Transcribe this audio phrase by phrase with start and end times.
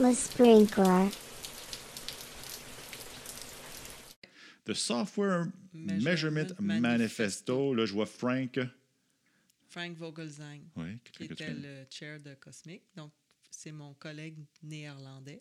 [0.00, 1.08] Le sprinkler.
[4.64, 6.80] The Software Measurement Measurement Manifesto.
[6.80, 7.74] Manifesto.
[7.74, 8.58] Là, je vois Frank.
[9.68, 11.54] Frank Vogelsang, Oui, qui était connais.
[11.82, 12.82] le chair de Cosmic.
[12.96, 13.12] Donc,
[13.50, 15.38] c'est mon collègue néerlandais.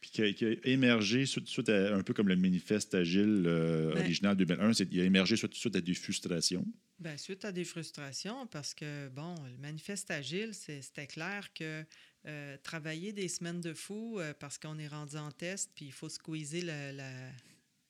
[0.00, 3.44] Puis qui a, qui a émergé suite, suite à, un peu comme le manifeste agile
[3.46, 4.72] euh, Ben- original 2001.
[4.74, 6.66] c'est- Il a émergé suite, suite à des frustrations.
[6.98, 11.84] Ben, suite à des frustrations, parce que, bon, le manifeste agile, c'était clair que
[12.26, 15.92] euh, travailler des semaines de fou euh, parce qu'on est rendu en test, puis il
[15.92, 16.62] faut squeezer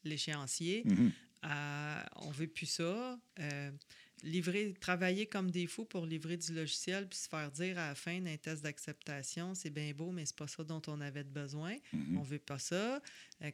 [0.04, 1.12] l'échéancier, Mhm.
[1.44, 3.18] euh, on veut plus ça.
[3.40, 3.70] Euh,
[4.24, 7.94] livrer, travailler comme des fous pour livrer du logiciel, puis se faire dire à la
[7.96, 11.76] fin d'un test d'acceptation, c'est bien beau, mais c'est pas ça dont on avait besoin.
[11.92, 12.18] Mhm.
[12.18, 13.02] On veut pas ça.
[13.40, 13.48] Il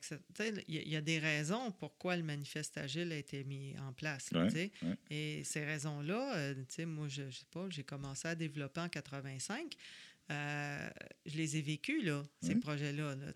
[0.69, 3.95] y, a- il y a des raisons pourquoi le manifeste agile a été mis en
[3.95, 4.31] place.
[4.31, 4.71] là, Ouais.
[5.09, 6.53] Et ces raisons-là,
[6.87, 9.75] moi, je, je sais pas, j'ai commencé à développer en 85.
[10.31, 10.91] Euh,
[11.27, 13.15] je les ai vécus, là, ces projets-là.
[13.15, 13.33] là.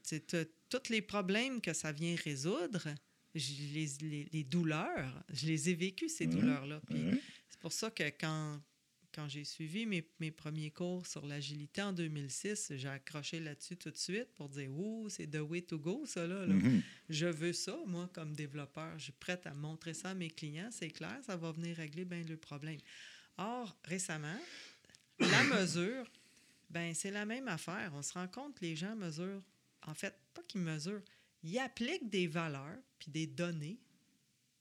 [0.69, 2.87] Tous les problèmes que ça vient résoudre,
[3.35, 6.83] je les, les- les douleurs, je les ai vécus, ces douleurs-là.
[7.49, 8.61] C'est pour ça que quand,
[9.15, 13.91] quand j'ai suivi mes, mes premiers cours sur l'agilité en 2006, j'ai accroché là-dessus tout
[13.91, 16.27] de suite pour dire Ouh, c'est the way to go, ça.
[16.27, 16.53] Là, là.
[16.55, 16.83] Mhm.
[17.09, 18.99] Je veux ça, moi, comme développeur.
[18.99, 20.69] Je suis prête à montrer ça à mes clients.
[20.71, 22.79] C'est clair, ça va venir régler bien le problème.
[23.39, 24.39] Or, récemment,
[25.21, 26.11] la mesure,
[26.73, 27.93] ben c'est la même affaire.
[27.95, 29.43] On se rend compte que les gens mesurent,
[29.87, 31.03] en fait, pas qu'ils mesurent,
[31.43, 33.79] ils appliquent des valeurs, puis des données,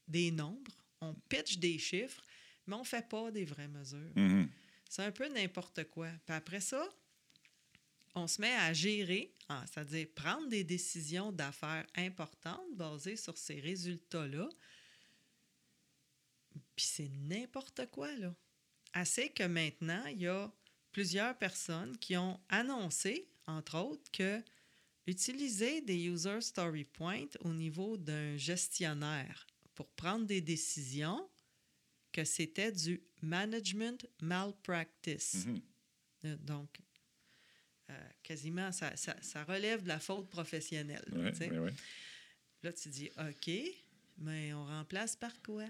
[0.06, 2.22] des nombres, on pitch des chiffres,
[2.66, 4.12] mais on ne fait pas des vraies mesures.
[4.14, 4.48] Mhm.
[4.88, 6.10] C'est un peu n'importe quoi.
[6.26, 6.86] Puis après ça,
[8.14, 13.58] on se met à gérer, ah, c'est-à-dire prendre des décisions d'affaires importantes basées sur ces
[13.58, 14.50] résultats-là.
[16.76, 18.34] Puis c'est n'importe quoi, là.
[18.92, 20.52] Assez que maintenant, il y a
[20.92, 24.42] plusieurs personnes qui ont annoncé, entre autres, que
[25.06, 31.28] utiliser des user story points au niveau d'un gestionnaire pour prendre des décisions,
[32.12, 35.46] que c'était du management malpractice.
[35.46, 35.62] Mhm.
[36.26, 36.78] Euh, Donc,
[37.90, 41.04] euh, quasiment, ça, ça- ça relève de la faute professionnelle.
[41.12, 41.50] Ouais, tu sais.
[41.50, 41.74] ouais, ouais.
[42.62, 43.50] Là, tu dis, OK,
[44.18, 45.64] mais on remplace par quoi?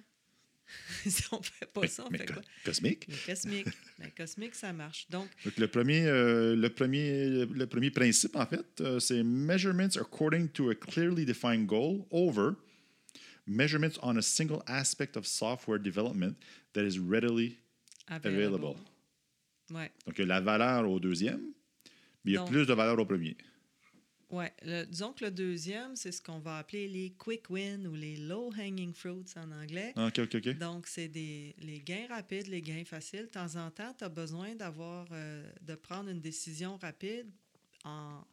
[1.07, 2.43] si on ne fait pas ça, on Mais fait co- quoi?
[2.65, 3.07] Cosmique.
[3.09, 4.55] Le cosmique.
[4.55, 5.07] Ça marche.
[5.11, 9.97] Donc, Donc, le, premier, euh, le, premier, le premier principe, en fait, euh, c'est measurements
[10.01, 12.53] according to a clearly defined goal over
[13.47, 16.37] measurements on a single aspect of software development
[16.75, 17.59] that is readily
[18.09, 18.55] available.
[18.55, 18.77] available.
[19.71, 19.91] Ouais.
[20.07, 21.41] Donc, il y a la valeur au deuxième,
[22.25, 23.37] mais il y a Donc- plus de valeur au premier.
[24.63, 28.17] Le- disons que le deuxième, c'est ce qu'on va appeler les quick wins ou les
[28.17, 29.93] low hanging fruits en anglais.
[29.97, 30.59] Ah, OK, OK, OK.
[30.59, 33.23] Donc, c'est des les gains rapides, les gains faciles.
[33.23, 37.31] De temps en temps, tu as besoin d'avoir euh, de prendre une décision rapide
[37.85, 38.25] en,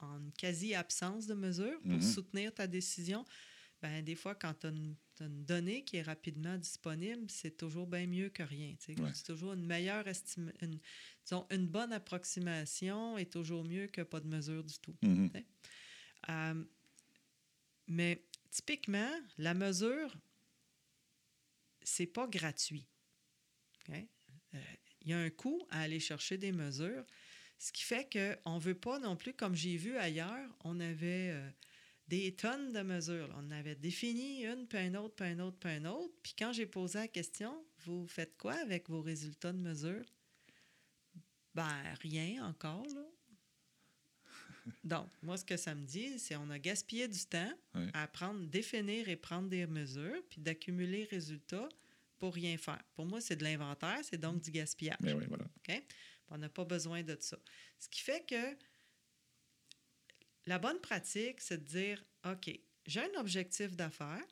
[0.00, 2.02] en quasi-absence de mesure pour Mhm.
[2.02, 3.24] soutenir ta décision.
[3.82, 7.86] Ben, des fois, quand tu as, une une donnée qui est rapidement disponible, c'est toujours
[7.86, 8.74] bien mieux que rien.
[8.88, 9.10] Ouais.
[9.14, 10.78] C'est toujours une meilleure estime, une,
[11.24, 14.96] disons, une bonne approximation est toujours mieux que pas de mesure du tout.
[15.02, 15.30] Mhm.
[16.28, 16.64] Euh,
[17.86, 20.14] mais typiquement, la mesure,
[21.82, 22.86] c'est pas gratuit.
[23.90, 24.58] Euh,
[25.02, 27.04] Il y a un coût à aller chercher des mesures,
[27.58, 31.30] ce qui fait qu'on ne veut pas non plus, comme j'ai vu ailleurs, on avait
[31.30, 31.50] euh,
[32.08, 33.28] des tonnes de mesures.
[33.28, 33.34] là.
[33.38, 36.14] On avait défini une, puis une autre, puis une autre, puis une autre.
[36.22, 40.04] Puis quand j'ai posé la question, vous faites quoi avec vos résultats de mesure?
[41.54, 43.04] Ben, rien encore, là.
[44.84, 47.52] Donc, moi, ce que ça me dit, c'est qu'on a gaspillé du temps
[47.94, 51.68] à prendre, définir et prendre des mesures, puis d'accumuler résultats
[52.18, 52.82] pour rien faire.
[52.94, 54.98] Pour moi, c'est de l'inventaire, c'est donc du gaspillage.
[55.00, 55.44] Mais oui, voilà.
[56.30, 57.38] On n'a pas besoin de ça.
[57.78, 58.56] Ce qui fait que
[60.48, 62.50] la bonne pratique, c'est de dire, OK,
[62.86, 64.26] j'ai un objectif d'affaires,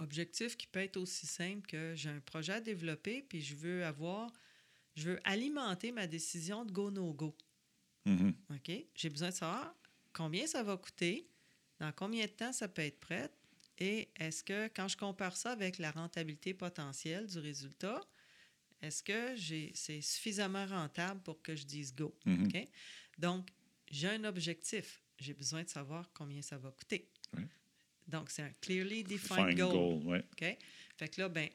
[0.00, 3.84] objectif qui peut être aussi simple que j'ai un projet à développer, puis je veux
[3.84, 4.32] avoir,
[4.96, 7.36] je veux alimenter ma décision de go-no-go.
[8.04, 8.34] Mhm.
[8.50, 8.72] OK?
[8.96, 9.74] J'ai besoin de savoir
[10.12, 11.28] combien ça va coûter,
[11.78, 13.30] dans combien de temps ça peut être prêt,
[13.78, 18.00] et est-ce que quand je compare ça avec la rentabilité potentielle du résultat,
[18.82, 19.36] est-ce que
[19.74, 22.12] c'est suffisamment rentable pour que je dise go?
[22.24, 22.46] Mhm.
[22.46, 22.68] OK?
[23.18, 23.50] Donc,
[23.90, 25.02] j'ai un objectif.
[25.18, 27.08] J'ai besoin de savoir combien ça va coûter.
[28.06, 29.72] Donc, c'est un clearly defined Fine goal.
[29.72, 30.24] goal, ouais.
[30.32, 30.58] OK?
[30.96, 31.48] Fait que là, ben,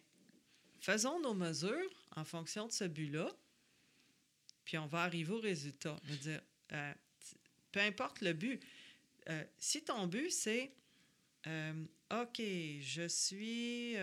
[0.79, 3.31] faisons nos mesures en fonction de ce but-là,
[4.65, 5.97] puis on va arriver au résultat.
[6.03, 6.41] Je veux dire,
[6.73, 6.93] euh,
[7.71, 8.61] peu importe le but,
[9.29, 10.73] euh, si ton but, c'est
[11.47, 13.95] euh, OK, je suis.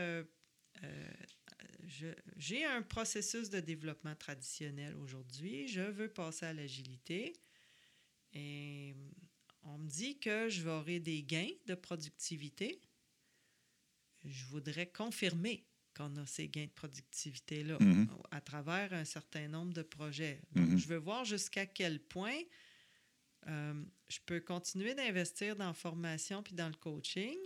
[2.36, 7.34] j'ai un processus de développement traditionnel aujourd'hui, je veux passer à l'agilité.
[8.32, 8.94] Et
[9.62, 12.80] on me dit que je vais avoir des gains de productivité.
[14.24, 15.64] Je voudrais confirmer
[15.96, 18.08] qu'on a ces gains de productivité-là Mhm.
[18.30, 20.40] à travers un certain nombre de projets.
[20.52, 20.78] Donc, Mhm.
[20.78, 22.38] je veux voir jusqu'à quel point
[23.46, 27.36] euh, je peux continuer d'investir dans la formation puis dans le coaching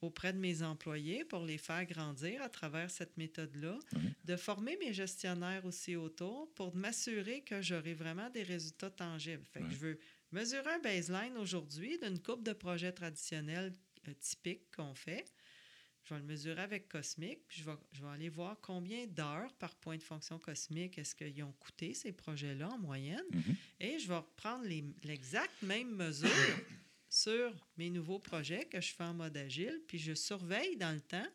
[0.00, 3.78] auprès de mes employés pour les faire grandir à travers cette méthode-là,
[4.24, 9.44] de former mes gestionnaires aussi autour pour m'assurer que j'aurai vraiment des résultats tangibles.
[9.52, 9.70] Fait que Ouais.
[9.72, 9.98] je veux
[10.32, 13.72] mesurer un baseline aujourd'hui d'une coupe de projets traditionnels
[14.08, 15.24] euh, typiques qu'on fait.
[16.04, 19.52] Je vais le mesurer avec Cosmic, puis je vais, je vais aller voir combien d'heures
[19.58, 23.22] par point de fonction cosmique est-ce qu'ils ont coûté ces projets-là en moyenne.
[23.30, 23.54] Mhm.
[23.80, 24.64] Et je vais reprendre
[25.04, 26.30] l'exacte même mesure
[27.10, 31.00] sur mes nouveaux projets que je fais en mode agile, puis je surveille dans le
[31.00, 31.26] temps,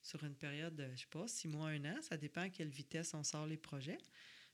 [0.00, 2.70] sur une période de, je sais pas, six mois, un an, ça dépend à quelle
[2.70, 3.98] vitesse on sort les projets.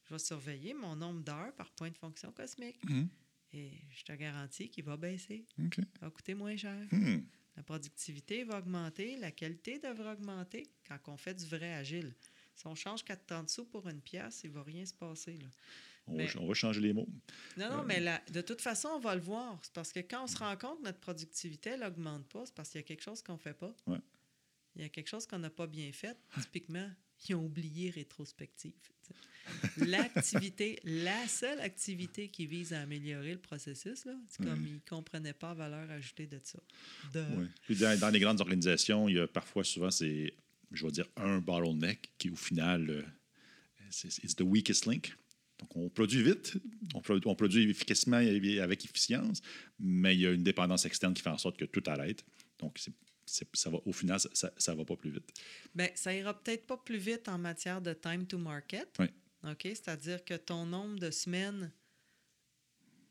[0.04, 2.82] Je vais surveiller mon nombre d'heures par point de fonction cosmique.
[2.84, 3.08] Mhm.
[3.52, 5.46] Et je te garantis qu'il va baisser.
[5.58, 5.76] OK.
[5.76, 6.86] Ça va coûter moins cher.
[6.90, 7.20] Hmm.
[7.56, 12.14] La productivité va augmenter, la qualité devra augmenter quand on fait du vrai agile.
[12.54, 15.38] Si on change 4 sous pour une pièce, il ne va rien se passer.
[15.38, 15.48] Là.
[16.08, 17.08] On, Mais- va, on va changer les mots.
[17.56, 17.84] Non, non, Euh.
[17.86, 19.58] mais la- de toute façon, on va le voir.
[19.62, 22.54] C'est parce que quand on se rend compte que notre productivité, elle n'augmente pas, c'est
[22.54, 23.74] parce qu'il y a quelque chose qu'on ne fait pas.
[23.86, 23.98] Ouais.
[24.76, 26.16] Il y a quelque chose qu'on n'a pas bien fait.
[26.40, 26.88] Typiquement,
[27.28, 28.72] ils ont oublié rétrospective.
[29.78, 34.78] L'activité, la seule activité qui vise à améliorer le processus, là, c'est comme ils ne
[34.88, 36.58] comprenaient pas la valeur ajoutée de ça.
[37.12, 37.20] De...
[37.20, 37.46] Ouais.
[37.62, 40.34] Puis dans, dans les grandes organisations, il y a parfois, souvent, c'est,
[40.72, 43.02] je vais dire, un bottleneck qui, au final, euh,
[43.90, 45.14] c'est it's the weakest link.
[45.58, 46.56] Donc, on produit vite,
[46.94, 49.40] on, produ- on produit efficacement et avec efficience,
[49.78, 52.24] mais il y a une dépendance externe qui fait en sorte que tout arrête.
[52.58, 52.78] Donc,
[53.26, 55.28] ça va, au final, ça ne va pas plus vite.
[55.74, 58.88] Ben, ça ira peut-être pas plus vite en matière de time to market.
[58.98, 59.06] Oui.
[59.44, 59.62] OK?
[59.62, 61.72] C'est-à-dire que ton nombre de semaines,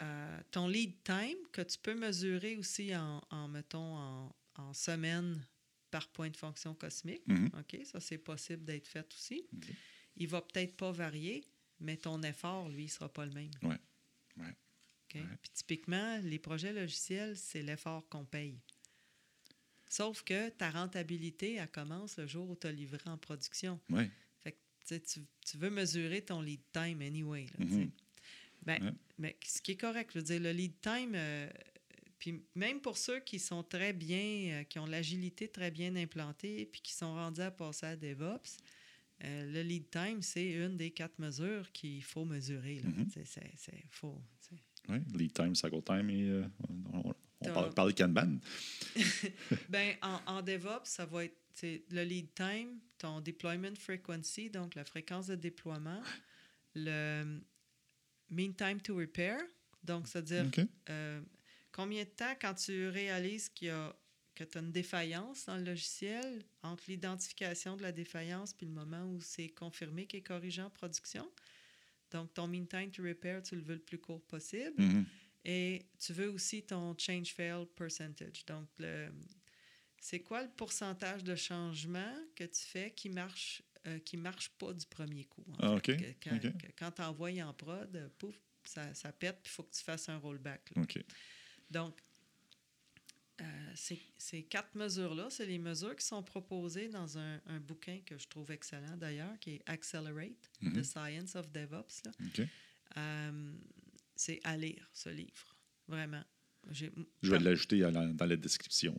[0.01, 5.45] euh, ton lead time, que tu peux mesurer aussi en, en, mettons, en, en semaines
[5.91, 7.23] par point de fonction cosmique.
[7.27, 7.51] Mhm.
[7.59, 7.85] OK?
[7.85, 9.45] Ça, c'est possible d'être fait aussi.
[9.53, 9.67] OK.
[10.17, 11.43] Il va peut-être pas varier,
[11.79, 13.51] mais ton effort, lui, ne sera pas le même.
[13.63, 13.77] Ouais.
[14.37, 14.49] Ouais.
[14.49, 15.15] OK?
[15.15, 15.37] Ouais.
[15.41, 18.59] Puis typiquement, les projets logiciels, c'est l'effort qu'on paye.
[19.89, 23.79] Sauf que ta rentabilité, elle commence le jour où tu as livré en production.
[23.89, 24.09] Ouais.
[24.39, 27.45] Fait que tu tu, veux mesurer ton lead time anyway.
[27.57, 27.65] là.
[27.65, 27.91] Mhm.
[28.63, 28.93] Ben, Ouais.
[29.17, 31.49] Mais ce qui est correct, je veux dire, le lead time, euh,
[32.19, 36.65] puis même pour ceux qui sont très bien, euh, qui ont l'agilité très bien implantée,
[36.65, 38.57] puis qui sont rendus à passer à DevOps,
[39.23, 42.79] euh, le lead time, c'est une des quatre mesures qu'il faut mesurer.
[42.81, 42.89] là.
[42.89, 43.07] Mhm.
[43.09, 44.21] C'est- faux.
[45.13, 46.43] Lead time, cycle time et euh,
[46.93, 47.13] on,
[47.53, 48.37] parle, parle de Kanban.
[49.69, 54.85] Ben, en, en DevOps, ça va être le lead time, ton deployment frequency, donc la
[54.85, 56.01] fréquence de déploiement,
[56.75, 57.41] le
[58.29, 59.39] mean time to repair,
[59.83, 60.45] donc c'est-à-dire
[60.89, 61.21] euh,
[61.71, 63.95] combien de temps quand tu réalises qu'il y a
[64.37, 68.71] que tu as une défaillance dans le logiciel entre l'identification de la défaillance puis le
[68.71, 71.27] moment où c'est confirmé qu'il est corrigé en production.
[72.11, 74.75] Donc, ton mean time to repair, tu le veux le plus court possible.
[74.79, 75.05] Mhm.
[75.43, 78.45] Et tu veux aussi ton change fail percentage.
[78.45, 78.67] Donc,
[79.99, 84.71] c'est quoi le pourcentage de changement que tu fais qui marche, euh, qui marche pas
[84.73, 85.45] du premier coup?
[85.59, 85.79] Ah.
[85.81, 85.93] Que-
[86.23, 86.57] quand OK.
[86.57, 89.73] que quand tu envoies en prod, euh, pouf, ça, ça pète, puis il faut que
[89.75, 90.69] tu fasses un rollback.
[90.75, 90.81] là.
[90.83, 91.03] OK.
[91.71, 91.99] Donc,
[93.41, 97.99] euh, ces, ces quatre mesures-là, c'est les mesures qui sont proposées dans un, un bouquin
[98.05, 100.73] que je trouve excellent d'ailleurs, qui est Accelerate, Mhm.
[100.73, 102.03] The Science of DevOps.
[102.05, 102.11] là.
[102.25, 102.47] OK.
[102.97, 103.53] Euh,
[104.15, 105.55] c'est à lire, ce livre.
[105.87, 106.23] Vraiment.
[106.71, 106.87] Je
[107.23, 108.97] vais l'ajouter dans la description.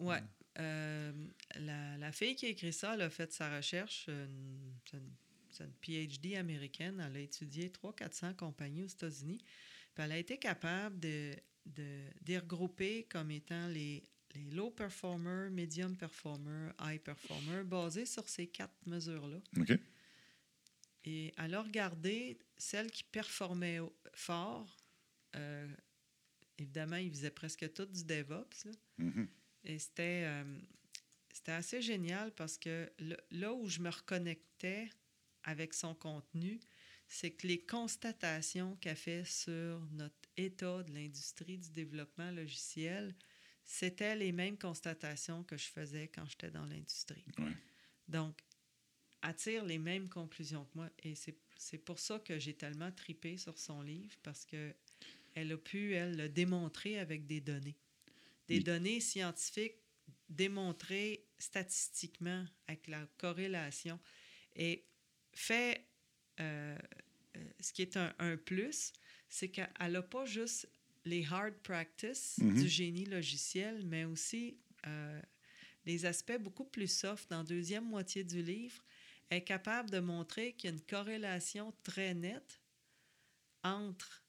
[0.00, 0.20] euh.
[0.58, 1.12] Euh,
[1.56, 4.04] la, la fille qui a écrit ça, elle a fait sa recherche.
[4.06, 5.10] C'est une,
[5.60, 7.00] une PhD américaine.
[7.04, 9.38] Elle a étudié 300-400 compagnies aux États-Unis.
[9.94, 11.34] Puis elle a été capable de,
[11.66, 14.02] de, de regrouper comme étant les,
[14.34, 19.40] les low performers, medium performers, high performers, basés sur ces quatre mesures-là.
[19.58, 19.72] OK.
[21.04, 23.80] Et elle a regardé celles qui performaient
[24.14, 24.76] fort.
[25.36, 25.68] Euh,
[26.58, 28.64] évidemment, ils faisaient presque tout du DevOps.
[28.66, 28.72] là.
[28.98, 29.28] Mhm.
[29.64, 30.58] Et c'était, euh,
[31.32, 34.90] c'était assez génial parce que le- là où je me reconnectais
[35.44, 36.60] avec son contenu,
[37.08, 43.14] c'est que les constatations qu'elle fait sur notre état de l'industrie du développement logiciel,
[43.64, 47.24] c'était les mêmes constatations que je faisais quand j'étais dans l'industrie.
[47.38, 47.56] Ouais.
[48.08, 48.40] Donc,
[49.22, 50.90] elle tire les mêmes conclusions que moi.
[51.02, 54.74] Et c'est, pour ça que j'ai tellement tripé sur son livre parce que
[55.34, 57.76] elle a pu, elle, le démontrer avec des données.
[58.48, 58.64] Des Oui.
[58.64, 59.76] données scientifiques
[60.28, 64.00] démontrées statistiquement avec la corrélation.
[64.56, 64.84] Et
[65.32, 65.86] fait,
[66.40, 66.76] euh,
[67.36, 68.92] euh, ce qui est un, un plus,
[69.30, 70.68] c'est qu'elle n'a pas juste
[71.06, 72.60] les hard practices Mhm.
[72.62, 75.22] du génie logiciel, mais aussi euh,
[75.86, 78.84] les aspects beaucoup plus soft dans la deuxième moitié du livre,
[79.30, 82.60] est capable de montrer qu'il y a une corrélation très nette
[83.62, 84.24] entre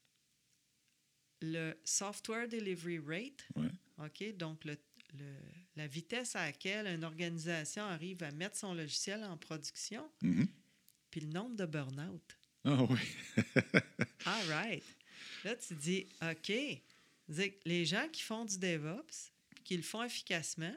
[1.40, 4.32] le software delivery rate, Ouais.
[4.34, 4.76] Donc le,
[5.18, 5.36] le-
[5.76, 10.46] la vitesse à laquelle une organisation arrive à mettre son logiciel en production, Mhm.
[11.10, 12.38] puis le nombre de burn-out.
[12.64, 12.98] Ah oui.
[14.26, 14.82] All right.
[15.44, 16.52] Là, tu dis, OK,
[17.64, 19.32] les gens qui font du DevOps,
[19.64, 20.74] qui le font efficacement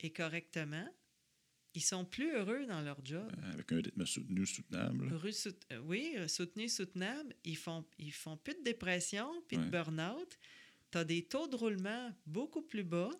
[0.00, 0.88] et correctement,
[1.74, 3.30] ils sont plus heureux dans leur job.
[3.52, 5.12] Avec un rythme soutenu, soutenable.
[5.12, 7.34] Euh, oui, euh, soutenu, soutenable.
[7.44, 9.64] Ils font, ils font plus de dépression puis Ouais.
[9.64, 10.38] de burn-out.
[10.92, 13.10] Tu as des taux de roulement beaucoup plus bas.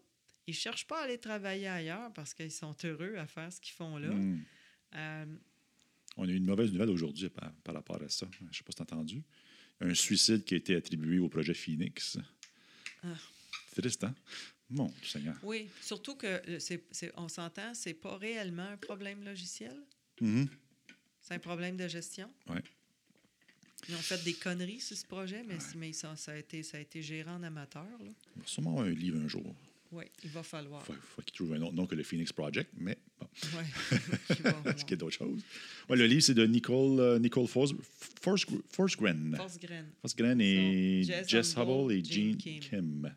[0.47, 3.61] Ils ne cherchent pas à aller travailler ailleurs parce qu'ils sont heureux à faire ce
[3.61, 4.09] qu'ils font là.
[4.11, 4.40] Hmm.
[4.94, 5.37] Euh,
[6.16, 8.28] On a eu une mauvaise nouvelle aujourd'hui par, par rapport à ça.
[8.38, 9.25] Je ne sais pas si tu as entendu.
[9.80, 12.18] Un suicide qui a été attribué au projet Phoenix.
[13.02, 13.08] Ah.
[13.74, 14.14] Triste, hein?
[14.70, 15.36] Mon Seigneur.
[15.42, 16.82] oui, surtout que euh, c'est,
[17.16, 19.76] on s'entend, c'est pas réellement un problème logiciel.
[20.20, 20.48] Mhm.
[21.20, 22.30] C'est un problème de gestion.
[22.48, 22.62] Ouais.
[23.88, 26.78] Ils ont fait des conneries sur ce projet, mais, mais ça, ça a été, ça
[26.78, 27.84] a été géré en amateur.
[27.84, 28.10] Là.
[28.36, 29.54] Il va sûrement avoir un livre un jour.
[29.92, 30.82] Oui, il va falloir.
[30.88, 32.96] Il faut, faut qu'il trouve un autre nom que le Phoenix Project, mais
[33.42, 34.34] Ouais.
[34.76, 35.42] Qu'il y a d'autres choses?
[35.88, 37.74] Ouais, le livre, c'est de Nicole, euh, Nicole Fors-
[38.20, 39.34] Forsgren.
[39.36, 40.40] Forsgren.
[40.40, 42.60] Et So, Jess Jess Hubble et Jean Kim.
[42.60, 43.14] Kim.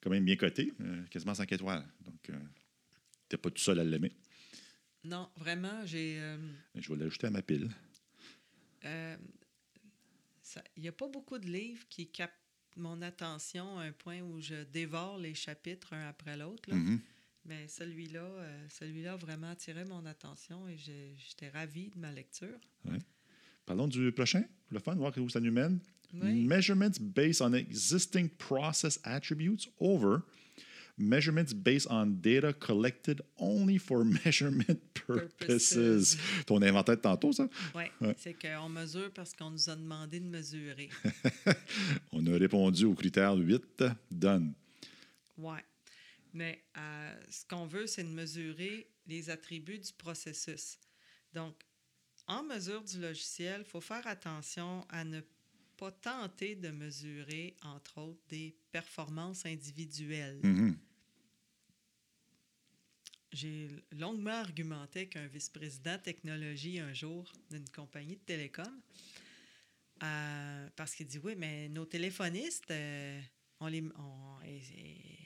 [0.00, 1.84] Quand même bien coté, euh, quasiment 5 étoiles.
[2.04, 2.34] Donc, euh,
[3.28, 4.12] t'es pas tout seul à l'aimer.
[5.04, 6.16] Non, vraiment, j'ai.
[6.20, 6.36] euh,
[6.74, 7.68] Je vais l'ajouter à ma pile.
[8.84, 9.16] euh,
[10.76, 12.34] Il n'y a pas beaucoup de livres qui captent
[12.76, 16.72] mon attention à un point où je dévore les chapitres un après l'autre.
[16.72, 17.00] Mhm.
[17.48, 22.58] Mais celui-là, euh, celui-là a vraiment attiré mon attention et j'étais ravie de ma lecture.
[23.64, 25.78] Parlons du prochain, le fun, voir où ça nous mène.
[26.14, 26.42] Oui.
[26.44, 30.18] Measurements based on existing process attributes over
[30.98, 35.74] measurements based on data collected only for measurement purposes.
[35.74, 36.18] Purposes.
[36.46, 37.48] Ton inventaire de tantôt, ça?
[37.74, 38.14] Oui, Ouais.
[38.18, 40.88] c'est qu'on mesure parce qu'on nous a demandé de mesurer.
[42.12, 44.54] On a répondu au critère 8, done.
[45.36, 45.58] Oui.
[46.36, 50.78] Mais euh, ce qu'on veut, c'est de mesurer les attributs du processus.
[51.32, 51.54] Donc,
[52.26, 55.22] en mesure du logiciel, il faut faire attention à ne
[55.78, 60.40] pas tenter de mesurer, entre autres, des performances individuelles.
[60.42, 60.76] Mhm.
[63.32, 68.80] J'ai longuement argumenté qu'un vice-président technologie un jour d'une compagnie de télécom,
[70.02, 73.20] euh, parce qu'il dit oui, mais nos téléphonistes, euh,
[73.60, 75.25] on, les, on, et- et-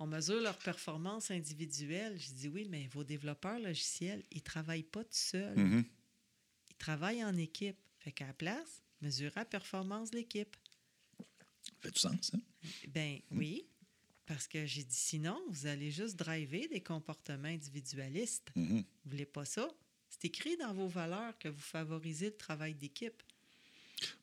[0.00, 2.18] on mesure leur performance individuelle.
[2.18, 5.56] Je dis oui, mais vos développeurs logiciels, ils ne travaillent pas tout seuls.
[5.56, 5.84] Mhm.
[6.70, 7.76] Ils travaillent en équipe.
[7.98, 10.56] Fait qu'à la place, mesurer la performance de l'équipe.
[11.82, 12.40] Fait du sens, hein?
[12.88, 13.66] Ben oui,
[14.24, 18.50] parce que j'ai dit sinon, vous allez juste driver des comportements individualistes.
[18.56, 18.78] Mhm.
[19.04, 19.68] Vous voulez pas ça?
[20.08, 23.22] C'est écrit dans vos valeurs que vous favorisez le travail d'équipe.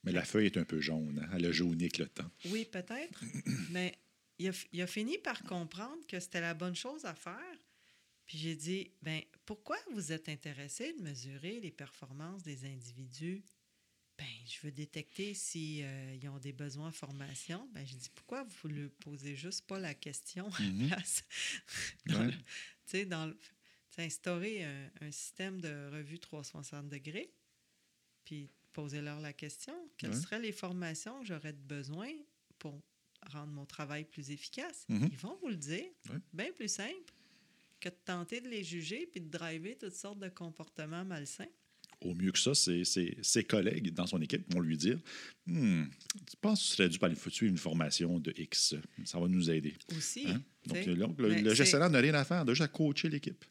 [0.04, 1.20] Mais la feuille est un peu jaune.
[1.24, 1.30] hein?
[1.36, 2.30] Elle a jauni avec le temps.
[2.46, 3.24] Oui, peut-être,
[3.70, 3.96] mais
[4.40, 7.58] il a, il a fini par comprendre que c'était la bonne chose à faire.
[8.26, 13.44] Puis j'ai dit, ben pourquoi vous êtes intéressé de mesurer les performances des individus?
[14.18, 15.86] Ben, je veux détecter s'ils
[16.28, 17.70] ont des besoins en formation.
[17.74, 20.88] Ben, j'ai dit, pourquoi vous ne posez juste pas la question à la Mhm.
[20.88, 21.24] place?
[22.08, 22.32] Dans Ouais.
[22.32, 23.38] le- le-
[24.00, 27.34] instaurer un, un système de revue 360 degrés,
[28.26, 30.22] puis poser-leur la question, quelles Ouais.
[30.22, 32.12] seraient les formations que j'aurais de besoin
[32.60, 32.80] pour
[33.32, 34.86] rendre mon travail plus efficace?
[34.90, 35.10] Mhm.
[35.12, 35.86] Ils vont vous le dire.
[36.10, 36.20] Ouais.
[36.34, 37.14] Bien plus simple
[37.80, 41.46] que de tenter de les juger puis de driver toutes sortes de comportements malsains.
[42.02, 45.00] Au mieux que ça, c'est ses collègues dans son équipe vont lui dire
[45.48, 45.86] Hmm,
[46.28, 49.50] Tu penses que tu serais dû aller suivre une formation de X Ça va nous
[49.50, 49.76] aider.
[49.98, 50.28] Aussi.
[50.28, 50.42] Hein?
[50.68, 53.44] Donc, le, le gestionnaire n'a rien à faire, juste à coacher l'équipe.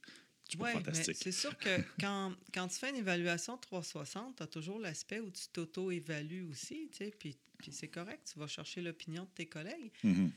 [0.49, 1.17] C'est pas Ouais, mais fantastique.
[1.21, 5.31] c'est sûr que quand, quand tu fais une évaluation 360, tu as toujours l'aspect où
[5.31, 9.47] tu t'auto-évalues aussi, tu sais, puis, puis c'est correct, tu vas chercher l'opinion de tes
[9.47, 9.91] collègues.
[10.05, 10.31] Mhm.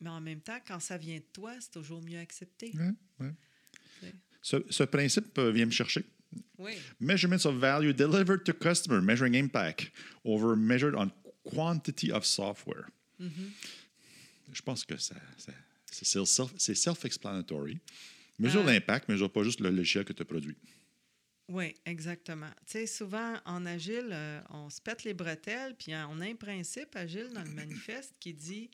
[0.00, 2.72] Mais en même temps, quand ça vient de toi, c'est toujours mieux accepté.
[2.74, 2.90] Ouais,
[3.20, 3.32] ouais.
[4.02, 4.14] Ouais.
[4.42, 6.04] Ce, ce principe euh, vient me chercher.
[6.58, 6.72] Oui.
[7.00, 9.90] Measurements of value delivered to customer, measuring impact
[10.24, 11.10] over measured on
[11.44, 12.86] quantity of software.
[13.18, 13.50] Mhm.
[14.52, 15.52] Je pense que ça, ça-
[15.90, 17.78] c'est self- c'est self-explanatory.
[18.40, 20.56] Mesure Euh, l'impact, mesure pas juste le logiciel que tu as produit.
[21.48, 22.50] Oui, exactement.
[22.66, 26.34] Tu sais, souvent, en Agile, euh, on se pète les bretelles, puis on a un
[26.36, 28.70] principe Agile dans le manifeste qui dit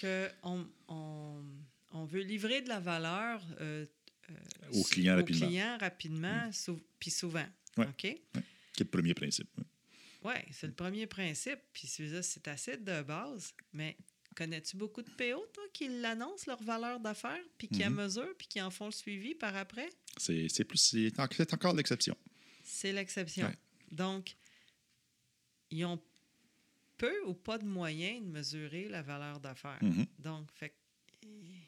[0.00, 1.44] qu'on on,
[1.92, 3.84] on veut livrer de la valeur euh,
[4.30, 4.34] euh,
[4.72, 5.46] Au client au rapidement.
[5.46, 7.46] client rapidement, sou- puis souvent.
[7.76, 7.86] Ouais.
[7.86, 8.04] OK?
[8.06, 8.20] Est
[8.80, 9.48] le premier principe.
[10.24, 11.58] Oui, c'est le premier principe.
[11.74, 13.52] Puis c'est c'est assez de base.
[13.74, 13.96] Mais
[14.34, 17.96] connais-tu beaucoup de PO, toi, qui l'annoncent leur valeur d'affaires, puis qui en Mhm.
[17.96, 19.88] mesurent, puis qui en font le suivi par après?
[20.16, 22.16] C'est c'est plus c'est en- c'est encore l'exception.
[22.64, 23.46] C'est l'exception.
[23.46, 23.58] Ouais.
[23.90, 24.36] Donc,
[25.70, 26.00] ils ont
[26.96, 29.82] peu ou pas de moyens de mesurer la valeur d'affaires.
[29.82, 30.06] Mhm.
[30.18, 30.74] Donc, fait,
[31.22, 31.66] il-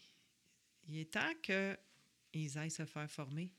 [0.88, 3.50] il est temps qu'ils aillent se faire former.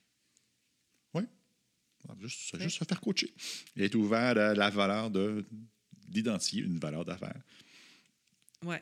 [2.20, 2.62] Juste, Ouais.
[2.62, 3.34] juste se faire coacher.
[3.76, 5.44] Et être ouvert à la valeur de
[6.08, 7.42] d'identifier une valeur d'affaires.
[8.62, 8.76] Oui.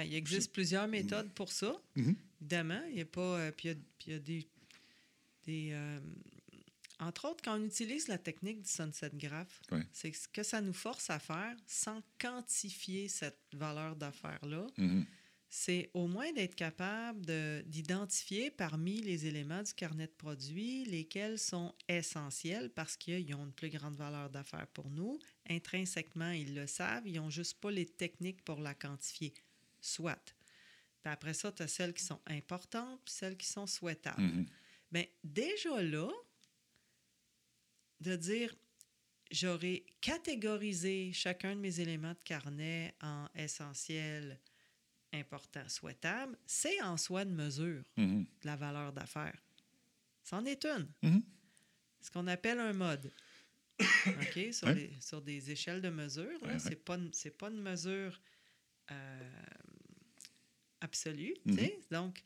[0.00, 1.80] Il existe plusieurs méthodes pour ça.
[1.96, 2.16] Mhm.
[2.40, 3.20] Évidemment, il n'y a pas.
[3.38, 4.46] euh, puis il y a, puis il y a des.
[5.44, 6.00] des, euh,
[7.00, 9.84] entre autres, quand on utilise la technique du sunset graph, Ouais.
[9.92, 14.66] c'est ce que ça nous force à faire sans quantifier cette valeur d'affaires-là.
[14.78, 15.04] Mhm.
[15.54, 21.38] c'est au moins d'être capable de- d'identifier parmi les éléments du carnet de produits lesquels
[21.38, 25.18] sont essentiels parce qu'ils ont une plus grande valeur d'affaires pour nous.
[25.50, 29.34] Intrinsèquement, ils le savent, ils n'ont juste pas les techniques pour la quantifier.
[29.82, 30.34] Soit.
[31.02, 34.22] Puis après ça, tu as celles qui sont importantes puis celles qui sont souhaitables.
[34.22, 34.46] Mhm.
[34.90, 36.08] Bien, déjà là,
[38.00, 38.54] de dire,
[39.30, 44.38] j'aurais catégorisé chacun de mes éléments de carnet en essentiel,
[45.12, 48.24] important, souhaitable, c'est en soi une mesure Mhm.
[48.24, 49.38] de la valeur d'affaires.
[50.22, 50.88] C'en est une.
[51.02, 51.22] Mhm.
[52.00, 53.12] Ce qu'on appelle un mode.
[54.06, 54.52] OK?
[54.52, 54.90] Sur, Ouais.
[55.00, 56.40] sur des échelles de mesure.
[56.42, 56.58] Ouais, ouais.
[56.58, 58.20] C'est pas, une- c'est pas une mesure
[58.90, 59.30] euh,
[60.82, 61.34] absolue.
[61.44, 61.56] Mhm.
[61.56, 61.80] tu sais.
[61.90, 62.22] Donc,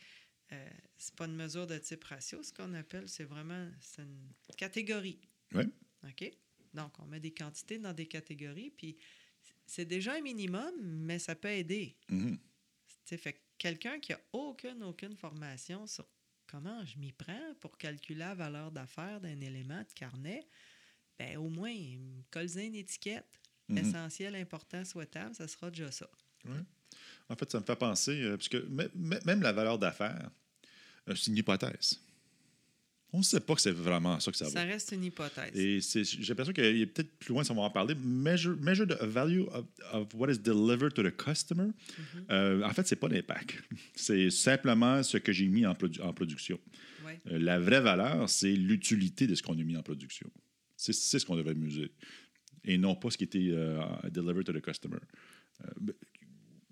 [0.53, 2.43] euh, c'est pas une mesure de type ratio.
[2.43, 5.21] Ce qu'on appelle, c'est vraiment une catégorie.
[5.53, 5.69] Ouais.
[6.05, 6.33] OK?
[6.75, 8.97] Donc, on met des quantités dans des catégories, puis
[9.65, 11.97] c'est déjà un minimum, mais ça peut aider.
[12.09, 12.39] Mhm.
[13.05, 16.07] Fait que quelqu'un qui a aucune, aucune formation sur
[16.47, 20.47] comment je m'y prends pour calculer la valeur d'affaires d'un élément de carnet,
[21.19, 23.41] ben au moins, il me colle une étiquette.
[23.69, 23.79] Mhm.
[23.79, 26.09] Essentiel, important, souhaitable, ça sera déjà ça.
[26.45, 26.61] Ouais.
[27.29, 28.65] En fait, ça me fait penser, euh, parce que
[29.25, 30.31] même la valeur d'affaires,
[31.09, 32.01] euh, c'est une hypothèse.
[33.13, 34.71] On ne sait pas que c'est vraiment ça que ça Ça vaut.
[34.71, 35.57] reste une hypothèse.
[35.57, 37.95] Et j'ai l'impression qu'il y a peut-être plus loin, ça va en parler.
[37.95, 41.67] Measure, measure the value of, of what is delivered to the customer.
[41.67, 42.25] Mhm.
[42.31, 43.55] Euh, en fait, c'est pas l'impact.
[43.95, 46.59] C'est simplement ce que j'ai mis en, produ- en production.
[47.05, 47.19] Ouais.
[47.31, 50.29] Euh, la vraie valeur, c'est l'utilité de ce qu'on a mis en production.
[50.77, 51.93] C'est c'est ce qu'on devrait mesurer.
[52.65, 54.99] Et non pas ce qui était euh, delivered to the customer.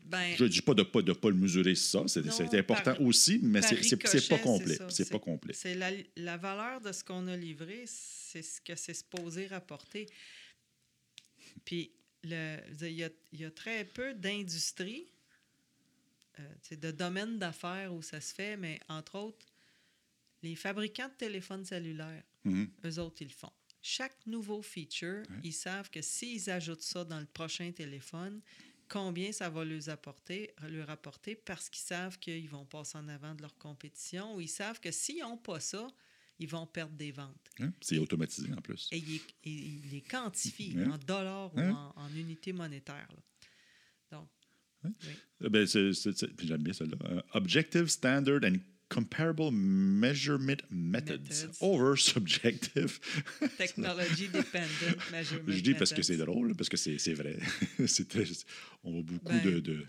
[0.05, 2.05] Ben, je ne dis pas de ne pas, de pas le mesurer, ça.
[2.07, 4.79] C'est important par- aussi, mais c'est pas complet.
[4.91, 5.55] C'est pas complet.
[5.55, 10.07] C'est la, la valeur de ce qu'on a livré, c'est ce que c'est supposé rapporter.
[11.65, 11.91] Puis,
[12.23, 12.31] il
[12.83, 15.07] y y a très peu d'industries,
[16.41, 19.47] euh, de domaines d'affaires où ça se fait, mais entre autres,
[20.43, 22.69] les fabricants de téléphones cellulaires, Mhm.
[22.85, 23.53] eux autres, ils le font.
[23.81, 25.37] Chaque nouveau feature, Ouais.
[25.45, 28.41] ils savent que s'ils ajoutent ça dans le prochain téléphone,
[28.89, 33.35] combien ça va leur apporter, leur apporter parce qu'ils savent qu'ils vont passer en avant
[33.35, 35.87] de leur compétition ou ils savent que s'ils n'ont pas ça,
[36.39, 37.49] ils vont perdre des ventes.
[37.61, 37.73] Hein?
[37.81, 38.89] C'est automatisé en plus.
[38.93, 40.87] Et ils, ils les quantifient Ouais.
[40.87, 43.09] en dollars ou en, en unités monétaires.
[44.11, 44.29] Donc,
[44.85, 44.91] oui.
[45.43, 46.97] Euh, Ben, J'aime bien celle-là.
[47.05, 48.57] Euh, objective, standard and
[48.89, 51.59] comparable measurement methods, Methods.
[51.61, 52.99] over subjective.
[53.59, 55.45] Technology Dependent Measurement.
[55.53, 57.39] Je dis parce que c'est drôle, parce que c'est c'est vrai.
[57.87, 58.25] C'est très-
[58.83, 59.87] on voit beaucoup Ben, de, de-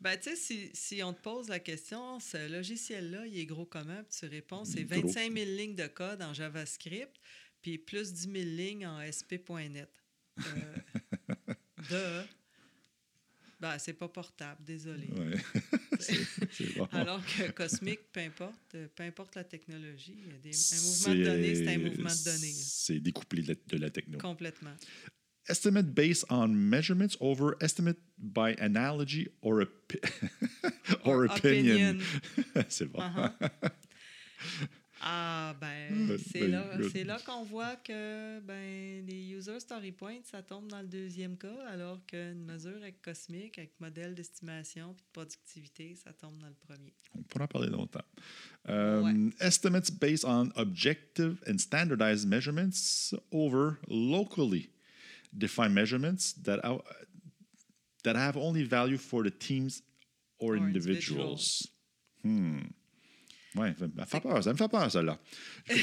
[0.00, 3.64] Ben, tu sais, si, si on te pose la question, ce logiciel-là, il est gros
[3.66, 4.02] comment?
[4.04, 5.08] Puis tu réponds, c'est Il est gros.
[5.08, 7.16] 25 000 lignes de code en JavaScript,
[7.62, 9.88] puis plus 10 000 lignes en SP.NET.
[10.40, 10.74] Euh,
[11.90, 12.22] de.
[13.64, 15.08] Ben, c'est pas portable, désolé.
[15.16, 15.40] Ouais.
[16.76, 16.86] Bon.
[16.92, 21.54] Alors que Cosmic, peu importe, euh, peu importe la technologie, des, un mouvement de données,
[21.54, 22.52] c'est un mouvement de données.
[22.52, 24.18] C'est découplé de la, de la techno.
[24.18, 24.74] Complètement.
[25.48, 29.62] Estimate based on measurements over estimate by analogy or,
[31.04, 32.00] or Or opinion.
[32.68, 33.00] c'est bon.
[33.00, 33.30] Uh-huh.
[35.06, 39.92] Ah, ben, Ben, c'est ben, là, c'est là qu'on voit que ben, les user story
[39.92, 44.94] points, ça tombe dans le deuxième cas, alors qu'une mesure avec Cosmic, avec modèle d'estimation
[44.94, 46.94] puis de productivité, ça tombe dans le premier.
[47.14, 48.04] On pourra en parler longtemps.
[48.66, 54.70] Um, Estimates based on objective and standardized measurements over locally
[55.36, 56.82] defined measurements that, are,
[58.04, 59.82] that have only value for the teams
[60.38, 61.68] or, Or individuals.
[62.22, 62.60] Hmm.
[63.56, 65.20] Ouais, ça me fait peur, ça me fait peur, celle-là.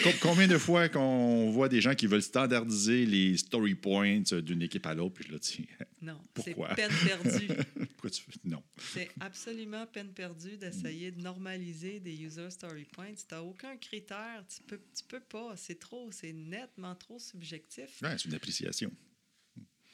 [0.04, 4.62] Com- Combien de fois qu'on voit des gens qui veulent standardiser les story points d'une
[4.62, 5.68] équipe à l'autre, puis je le dis,
[6.02, 6.76] Non, c'est Pourquoi?
[6.76, 7.48] peine perdue.
[7.92, 8.32] pourquoi tu fais.
[8.44, 8.62] Non.
[8.94, 13.14] c'est absolument peine perdue d'essayer de normaliser des user story points.
[13.14, 18.02] Tu n'as aucun critère, tu peux, tu peux pas, c'est trop, c'est nettement trop subjectif.
[18.02, 18.92] Ouais, c'est une appréciation.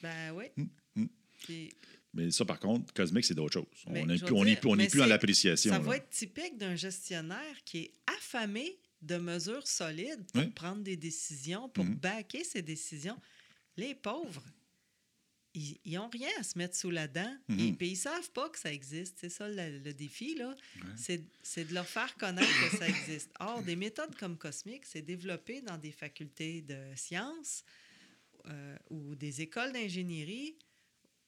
[0.01, 0.45] Ben oui.
[0.57, 1.09] Hum, hum.
[1.43, 1.69] Puis
[2.13, 3.65] Mais ça, par contre, cosmique, c'est d'autres choses.
[3.85, 5.71] On n'est plus, on est plus, on est plus dans l'appréciation.
[5.71, 5.83] Ça là.
[5.85, 10.49] va être typique d'un gestionnaire qui est affamé de mesures solides pour Oui.
[10.49, 11.95] prendre des décisions, pour Mhm.
[11.95, 13.19] baquer ses décisions.
[13.75, 14.43] Les pauvres,
[15.53, 17.35] ils n'ont rien à se mettre sous la dent.
[17.47, 17.59] Mhm.
[17.59, 19.17] Et puis ils savent pas que ça existe.
[19.19, 20.55] C'est ça le, le défi, là.
[20.95, 23.31] C'est c'est de leur faire connaître que ça existe.
[23.39, 27.63] Or, des méthodes comme Cosmic, c'est développé dans des facultés de sciences
[28.45, 30.55] euh, ou des écoles d'ingénierie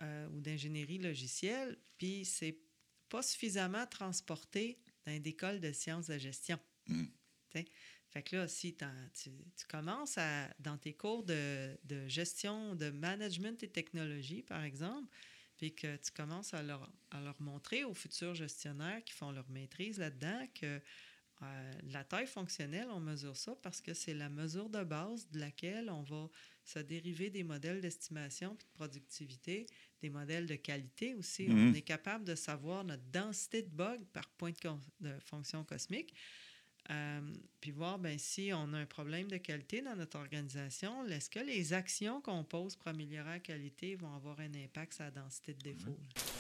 [0.02, 2.58] euh, ou d'ingénierie logicielle, puis c'est
[3.10, 6.60] pas suffisamment transporté dans des écoles de sciences de gestion.
[7.50, 7.66] T'sais?
[8.10, 12.90] Fait que là, si tu, tu commences à, dans tes cours de, de gestion, de
[12.90, 15.08] management et technologie, par exemple,
[15.58, 19.48] puis que tu commences à leur, à leur montrer aux futurs gestionnaires qui font leur
[19.50, 20.82] maîtrise là-dedans que
[21.42, 25.40] euh, la taille fonctionnelle, on mesure ça parce que c'est la mesure de base de
[25.40, 26.30] laquelle on va
[26.64, 29.68] se dériver des modèles d'estimation puis de productivité,
[30.02, 31.48] des modèles de qualité aussi.
[31.48, 31.70] Mhm.
[31.70, 34.52] On est capable de savoir notre densité de bugs par point
[35.02, 36.14] de, fonction cosmique.
[36.92, 37.22] Euh,
[37.62, 41.40] puis voir ben, si on a un problème de qualité dans notre organisation, est-ce que
[41.40, 45.54] les actions qu'on pose pour améliorer la qualité vont avoir un impact sur la densité
[45.54, 45.98] de défaut?
[46.00, 46.39] là?